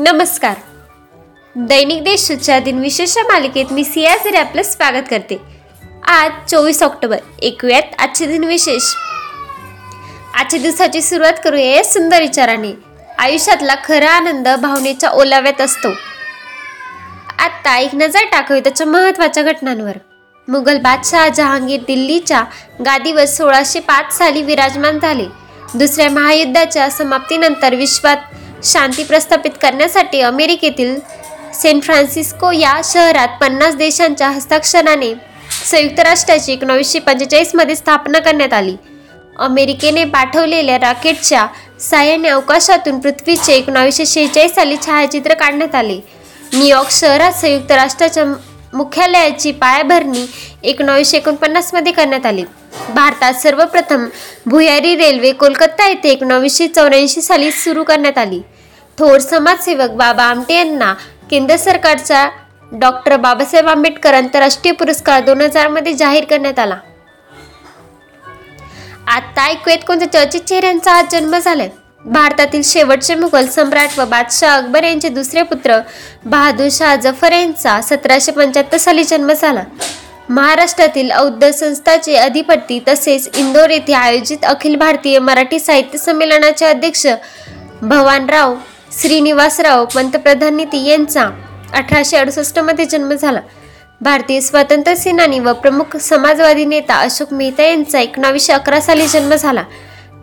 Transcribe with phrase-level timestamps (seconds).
[0.00, 0.54] नमस्कार.
[1.56, 5.38] दैनिक देशच्या दिनविशेष मालिकेत मी सियाझरी आपलं स्वागत करते.
[6.06, 8.94] आज चोवीस ऑक्टोबर ऐकूयात आजचे दिनविशेष.
[10.34, 12.72] आजच्या दिवसाची सुरुवात करूया या सुंदर विचाराने.
[13.18, 15.88] आयुष्यातला खरा आनंद भावनेच्या ओलाव्यात असतो.
[17.38, 19.96] आत्ता एक नजर टाकवी त्याच्या महत्त्वाच्या घटनांवर.
[20.48, 22.44] मुघल बादशाह जहांगीर दिल्लीच्या
[22.84, 25.24] गादीवर सोळाशे पाच साली विराजमान झाले.
[25.74, 28.16] दुसऱ्या महायुद्धाच्या समाप्तीनंतर विश्वात
[28.64, 30.96] शांती प्रस्थापित करण्यासाठी अमेरिकेतील
[31.54, 35.12] सेंट फ्रान्सिस्को या शहरात पन्नास देशांच्या हस्ताक्षराने
[35.66, 38.76] संयुक्त राष्ट्राची एकोणीसशे पंचेचाळीसमध्ये स्थापना करण्यात आली.
[39.38, 41.46] अमेरिकेने पाठवलेल्या रॉकेटच्या
[41.80, 45.98] साह्याने अवकाशातून पृथ्वीचे एकोणावीसशे शेहेचाळीस साली छायाचित्र काढण्यात आले.
[46.52, 48.24] न्यूयॉर्क शहरात संयुक्त राष्ट्राच्या
[48.72, 50.26] मुख्यालयाची पायाभरणी
[50.62, 52.44] एकोणावीसशे एकोणपन्नासमध्ये करण्यात आली.
[52.94, 54.06] भारतात सर्वप्रथम
[54.46, 58.40] भुयारी रेल्वे कोलकाता येथे एकोणावीसशे चौऱ्याऐंशी साली सुरू करण्यात आली.
[58.98, 60.92] थोर समाजसेवक बाबा आमटे यांना
[61.30, 62.28] केंद्र सरकारचा
[62.72, 66.78] डॉक्टर बाबासाहेब आंबेडकर आंतरराष्ट्रीय पुरस्कार दोन मध्ये जाहीर करण्यात आला.
[69.06, 71.68] आता ऐकूयात कोणत्या चर्चित चेहऱ्यांचा आज जन्म झालाय.
[72.04, 75.78] भारतातील शेवटचे मुघल सम्राट व बादशाह अकबर यांचे दुसरे पुत्र
[76.24, 79.62] बहादूर शाह जफर यांचा सतराशे पंच्याहत्तर साली जन्म झाला.
[80.28, 87.06] महाराष्ट्रातील औद्ध संस्थाचे अधिपती तसेच इंदोर येथे आयोजित अखिल भारतीय मराठी साहित्य संमेलनाचे अध्यक्ष
[87.82, 88.54] भवानराव
[89.00, 91.28] श्रीनिवासराव पंतप्रधान निती यांचा
[91.74, 93.40] अठराशे अडुसष्टमध्ये जन्म झाला.
[94.00, 99.62] भारतीय स्वातंत्र्य सेनानी व प्रमुख समाजवादी नेता अशोक मेहता यांचा एकोणावीसशे अकरा साली जन्म झाला.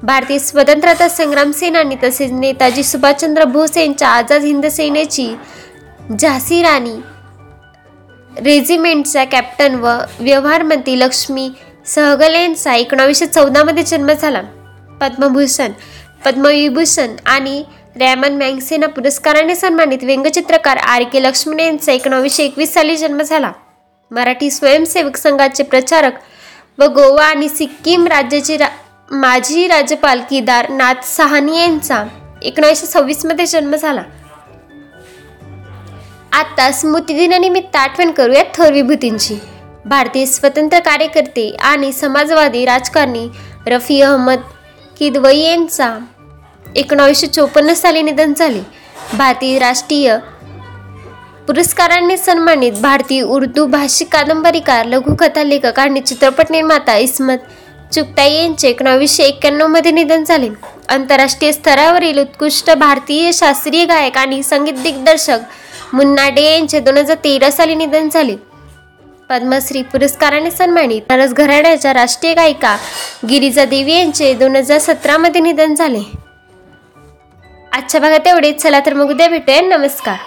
[0.05, 5.27] भारतीय स्वतंत्रता संग्राम सेनानी तसेच नेताजी सुभाषचंद्र बोस यांच्या आझाद हिंद सेनेची
[6.19, 6.95] झाशी राणी
[8.43, 11.49] रेजिमेंटचा कॅप्टन व व्यवहार मंत्री लक्ष्मी
[11.85, 14.41] सहगल यांचा एकोणावीसशे चौदामध्ये जन्म झाला.
[15.01, 15.71] पद्मभूषण
[16.25, 17.63] पद्मविभूषण आणि
[17.99, 23.51] रॅमन मँगसेना पुरस्काराने सन्मानित व्यंगचित्रकार आर के लक्ष्मण यांचा एकोणावीसशे एकवीस साली जन्म झाला.
[24.11, 26.23] मराठी स्वयंसेवक संघाचे प्रचारक
[26.79, 28.67] व गोवा आणि सिक्कीम राज्याचे रा
[29.15, 32.03] माजी राज्यपाल केदारनाथ सहानी यांचा
[32.41, 34.01] एकोणीसशे सव्वीसमध्ये जन्म झाला.
[36.31, 39.37] आता स्मृतिदिनानिमित्त आठवण करूयात थोर विभूतींची.
[39.85, 43.27] भारतीय स्वतंत्र कार्यकर्ते आणि समाजवादी राजकारणी
[43.67, 44.39] रफी अहमद
[44.99, 45.97] किदवई यांचा
[46.75, 48.61] एकोणावीसशे चोपन्न साली निधन झाले.
[49.17, 50.17] भारतीय राष्ट्रीय
[51.47, 57.37] पुरस्कारांनी सन्मानित भारतीय उर्दू भाषिक कादंबरीकार लघुकथा लेखक आणि चित्रपट निर्माता इस्मत
[57.93, 60.49] चुकताई यांचे एकोणावीसशे एक्क्याण्णवमध्ये निधन झाले.
[60.89, 65.39] आंतरराष्ट्रीय स्तरावरील उत्कृष्ट भारतीय शास्त्रीय गायक आणि संगीत दिग्दर्शक
[65.93, 68.35] मुन्ना डे यांचे दोन हजार तेरा साली निधन झाले.
[69.29, 72.77] पद्मश्री पुरस्काराने सन्मानित नरस घराण्याच्या राष्ट्रीय गायिका
[73.29, 76.03] गिरिजा देवी यांचे दोन हजार सतरामध्ये निधन झाले.
[77.73, 78.61] आजच्या भागात एवढेच.
[78.61, 79.61] चला तर मग उद्या भेटूया.
[79.61, 80.17] नमस्कार.